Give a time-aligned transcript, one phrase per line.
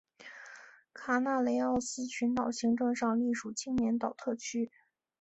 [0.95, 4.71] 卡纳雷奥斯群岛行政上隶属青年岛特区。